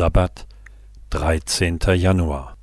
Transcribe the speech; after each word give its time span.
Sabbat, 0.00 0.46
13. 1.10 1.78
Januar. 1.94 2.56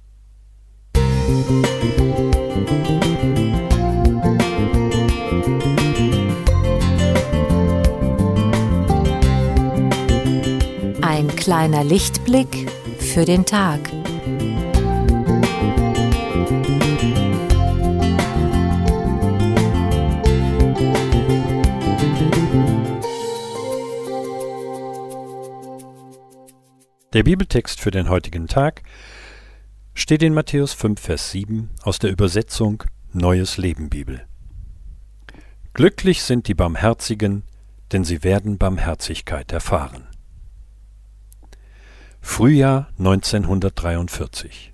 Ein 11.03 11.27
kleiner 11.35 11.83
Lichtblick 11.83 12.71
für 12.97 13.23
den 13.23 13.45
Tag. 13.45 13.81
Der 27.17 27.23
Bibeltext 27.23 27.81
für 27.81 27.89
den 27.89 28.09
heutigen 28.09 28.45
Tag 28.45 28.83
steht 29.95 30.21
in 30.21 30.35
Matthäus 30.35 30.73
5, 30.73 31.01
Vers 31.01 31.31
7 31.31 31.71
aus 31.81 31.97
der 31.97 32.11
Übersetzung 32.11 32.83
Neues 33.11 33.57
Leben 33.57 33.89
Bibel. 33.89 34.27
Glücklich 35.73 36.21
sind 36.21 36.47
die 36.47 36.53
Barmherzigen, 36.53 37.41
denn 37.91 38.03
sie 38.03 38.23
werden 38.23 38.59
Barmherzigkeit 38.59 39.51
erfahren. 39.51 40.03
Frühjahr 42.21 42.89
1943. 42.99 44.71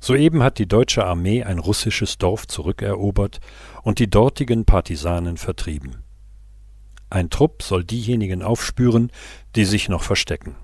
Soeben 0.00 0.42
hat 0.42 0.58
die 0.58 0.66
deutsche 0.66 1.06
Armee 1.06 1.44
ein 1.44 1.60
russisches 1.60 2.18
Dorf 2.18 2.48
zurückerobert 2.48 3.38
und 3.84 4.00
die 4.00 4.10
dortigen 4.10 4.64
Partisanen 4.64 5.36
vertrieben. 5.36 6.02
Ein 7.08 7.30
Trupp 7.30 7.62
soll 7.62 7.84
diejenigen 7.84 8.42
aufspüren, 8.42 9.12
die 9.54 9.64
sich 9.64 9.88
noch 9.88 10.02
verstecken. 10.02 10.56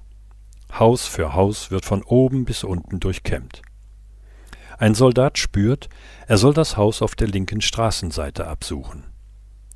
Haus 0.73 1.07
für 1.07 1.35
Haus 1.35 1.71
wird 1.71 1.85
von 1.85 2.03
oben 2.03 2.45
bis 2.45 2.65
unten 2.65 3.01
durchkämmt. 3.01 3.63
Ein 4.79 4.95
Soldat 4.95 5.39
spürt, 5.39 5.89
er 6.27 6.39
soll 6.39 6.55
das 6.55 6.77
Haus 6.77 7.03
auf 7.03 7.17
der 7.17 7.27
linken 7.27 7.61
Straßenseite 7.61 8.47
absuchen. 8.47 9.05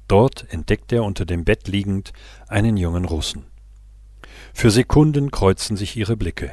Dort 0.07 0.53
entdeckt 0.53 0.93
er 0.93 1.05
unter 1.05 1.25
dem 1.25 1.45
Bett 1.45 1.69
liegend 1.69 2.13
einen 2.47 2.77
jungen 2.77 3.05
Russen. 3.05 3.45
Für 4.55 4.71
Sekunden 4.71 5.31
kreuzen 5.31 5.77
sich 5.77 5.97
ihre 5.97 6.17
Blicke. 6.17 6.53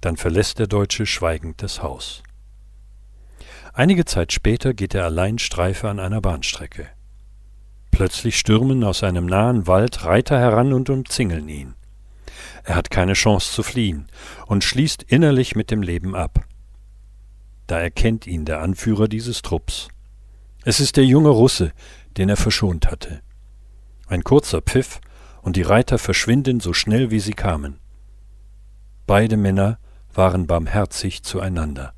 Dann 0.00 0.16
verlässt 0.16 0.58
der 0.58 0.66
Deutsche 0.66 1.06
schweigend 1.06 1.62
das 1.62 1.82
Haus. 1.82 2.22
Einige 3.72 4.04
Zeit 4.04 4.32
später 4.32 4.74
geht 4.74 4.94
er 4.94 5.04
allein 5.04 5.38
Streife 5.38 5.88
an 5.88 5.98
einer 5.98 6.20
Bahnstrecke. 6.20 6.86
Plötzlich 7.90 8.38
stürmen 8.38 8.84
aus 8.84 9.02
einem 9.02 9.26
nahen 9.26 9.66
Wald 9.66 10.04
Reiter 10.04 10.38
heran 10.38 10.72
und 10.72 10.90
umzingeln 10.90 11.48
ihn. 11.48 11.74
Er 12.64 12.74
hat 12.74 12.90
keine 12.90 13.12
Chance 13.12 13.52
zu 13.52 13.62
fliehen 13.62 14.06
und 14.46 14.64
schließt 14.64 15.02
innerlich 15.04 15.54
mit 15.54 15.70
dem 15.70 15.82
Leben 15.82 16.16
ab. 16.16 16.44
Da 17.66 17.78
erkennt 17.78 18.26
ihn 18.26 18.44
der 18.44 18.60
Anführer 18.60 19.06
dieses 19.06 19.42
Trupps. 19.42 19.88
Es 20.64 20.80
ist 20.80 20.96
der 20.96 21.04
junge 21.04 21.28
Russe, 21.28 21.72
den 22.16 22.28
er 22.28 22.36
verschont 22.36 22.90
hatte. 22.90 23.20
Ein 24.06 24.24
kurzer 24.24 24.62
Pfiff, 24.62 25.00
und 25.42 25.56
die 25.56 25.62
Reiter 25.62 25.98
verschwinden 25.98 26.58
so 26.60 26.72
schnell 26.72 27.10
wie 27.10 27.20
sie 27.20 27.34
kamen. 27.34 27.78
Beide 29.06 29.36
Männer 29.36 29.78
waren 30.14 30.46
barmherzig 30.46 31.22
zueinander. 31.22 31.92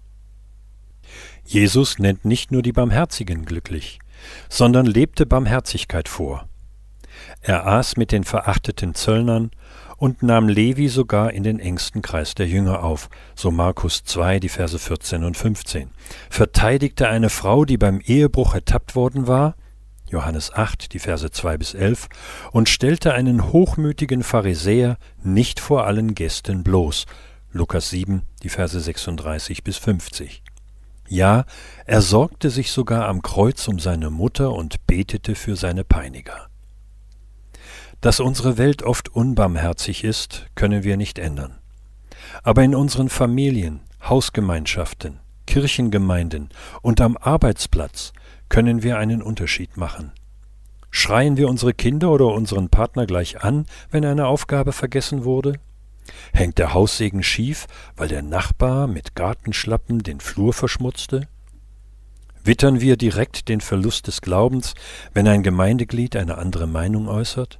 Jesus 1.44 2.00
nennt 2.00 2.24
nicht 2.24 2.50
nur 2.50 2.62
die 2.62 2.72
Barmherzigen 2.72 3.44
glücklich, 3.44 4.00
sondern 4.48 4.84
lebte 4.84 5.26
Barmherzigkeit 5.26 6.08
vor. 6.08 6.48
Er 7.40 7.66
aß 7.66 7.96
mit 7.96 8.12
den 8.12 8.24
verachteten 8.24 8.94
Zöllnern 8.94 9.50
und 9.96 10.22
nahm 10.22 10.48
Levi 10.48 10.88
sogar 10.88 11.32
in 11.32 11.42
den 11.42 11.58
engsten 11.58 12.02
Kreis 12.02 12.34
der 12.34 12.46
Jünger 12.46 12.82
auf, 12.82 13.08
so 13.34 13.50
Markus 13.50 14.04
2, 14.04 14.40
die 14.40 14.48
Verse 14.48 14.78
14 14.78 15.24
und 15.24 15.36
15, 15.36 15.90
verteidigte 16.28 17.08
eine 17.08 17.30
Frau, 17.30 17.64
die 17.64 17.78
beim 17.78 18.00
Ehebruch 18.00 18.54
ertappt 18.54 18.94
worden 18.94 19.26
war, 19.26 19.54
Johannes 20.08 20.52
8, 20.52 20.92
die 20.92 20.98
Verse 20.98 21.30
2 21.30 21.58
bis 21.58 21.74
11, 21.74 22.08
und 22.52 22.68
stellte 22.68 23.14
einen 23.14 23.52
hochmütigen 23.52 24.22
Pharisäer 24.22 24.98
nicht 25.22 25.58
vor 25.58 25.86
allen 25.86 26.14
Gästen 26.14 26.62
bloß, 26.62 27.06
Lukas 27.50 27.90
7, 27.90 28.22
die 28.42 28.48
Verse 28.48 28.78
36 28.78 29.64
bis 29.64 29.78
50. 29.78 30.42
Ja, 31.08 31.44
er 31.84 32.02
sorgte 32.02 32.50
sich 32.50 32.70
sogar 32.70 33.08
am 33.08 33.22
Kreuz 33.22 33.66
um 33.68 33.78
seine 33.78 34.10
Mutter 34.10 34.52
und 34.52 34.86
betete 34.86 35.34
für 35.34 35.56
seine 35.56 35.84
Peiniger. 35.84 36.48
Dass 38.00 38.20
unsere 38.20 38.58
Welt 38.58 38.82
oft 38.82 39.08
unbarmherzig 39.08 40.04
ist, 40.04 40.46
können 40.54 40.84
wir 40.84 40.96
nicht 40.96 41.18
ändern. 41.18 41.58
Aber 42.42 42.62
in 42.62 42.74
unseren 42.74 43.08
Familien, 43.08 43.80
Hausgemeinschaften, 44.02 45.20
Kirchengemeinden 45.46 46.50
und 46.82 47.00
am 47.00 47.16
Arbeitsplatz 47.16 48.12
können 48.48 48.82
wir 48.82 48.98
einen 48.98 49.22
Unterschied 49.22 49.76
machen. 49.76 50.12
Schreien 50.90 51.36
wir 51.36 51.48
unsere 51.48 51.74
Kinder 51.74 52.10
oder 52.10 52.26
unseren 52.26 52.68
Partner 52.68 53.06
gleich 53.06 53.42
an, 53.42 53.66
wenn 53.90 54.04
eine 54.04 54.26
Aufgabe 54.26 54.72
vergessen 54.72 55.24
wurde? 55.24 55.54
Hängt 56.32 56.58
der 56.58 56.74
Haussegen 56.74 57.22
schief, 57.22 57.66
weil 57.96 58.08
der 58.08 58.22
Nachbar 58.22 58.86
mit 58.86 59.14
Gartenschlappen 59.14 60.02
den 60.02 60.20
Flur 60.20 60.52
verschmutzte? 60.52 61.28
Wittern 62.44 62.80
wir 62.80 62.96
direkt 62.96 63.48
den 63.48 63.60
Verlust 63.60 64.06
des 64.06 64.20
Glaubens, 64.20 64.74
wenn 65.12 65.26
ein 65.26 65.42
Gemeindeglied 65.42 66.14
eine 66.14 66.38
andere 66.38 66.68
Meinung 66.68 67.08
äußert? 67.08 67.58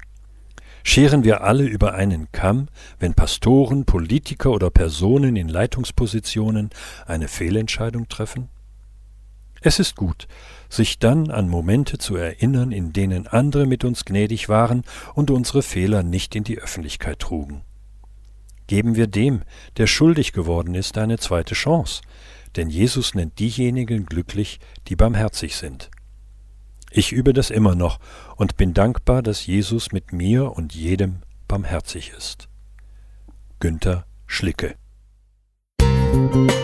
Scheren 0.89 1.25
wir 1.25 1.43
alle 1.43 1.65
über 1.65 1.95
einen 1.95 2.31
Kamm, 2.31 2.69
wenn 3.01 3.13
Pastoren, 3.13 3.87
Politiker 3.87 4.53
oder 4.53 4.71
Personen 4.71 5.35
in 5.35 5.49
Leitungspositionen 5.49 6.71
eine 7.07 7.27
Fehlentscheidung 7.27 8.09
treffen? 8.09 8.49
Es 9.63 9.81
ist 9.81 9.97
gut, 9.97 10.29
sich 10.69 11.01
dann 11.01 11.33
an 11.33 11.49
Momente 11.49 11.99
zu 11.99 12.15
erinnern, 12.15 12.71
in 12.71 12.93
denen 12.93 13.27
andere 13.27 13.67
mit 13.67 13.85
uns 13.85 14.05
gnädig 14.05 14.49
waren 14.49 14.85
und 15.15 15.33
unsere 15.33 15.63
Fehler 15.63 16.05
nicht 16.05 16.37
in 16.37 16.45
die 16.45 16.61
Öffentlichkeit 16.61 17.19
trugen. 17.19 17.63
Geben 18.69 18.95
wir 18.95 19.09
dem, 19.09 19.43
der 19.79 19.89
schuldig 19.89 20.33
geworden 20.33 20.77
ist, 20.77 20.99
eine 20.99 21.19
zweite 21.19 21.55
Chance, 21.55 22.03
denn 22.55 22.71
Jesus 22.71 23.13
nennt 23.17 23.41
diejenigen 23.41 24.07
glücklich, 24.07 24.61
die 24.87 24.95
barmherzig 24.95 25.57
sind. 25.57 25.91
Ich 26.99 27.13
übe 27.13 27.35
das 27.35 27.51
immer 27.51 27.75
noch 27.75 28.01
und 28.37 28.57
bin 28.57 28.73
dankbar, 28.73 29.23
dass 29.23 29.45
Jesus 29.45 29.93
mit 29.93 30.15
mir 30.15 30.53
und 30.53 30.75
jedem 30.75 31.17
barmherzig 31.47 32.15
ist. 32.17 32.49
Günther 33.61 34.07
Schlicke 34.27 34.77
Musik 35.79 36.57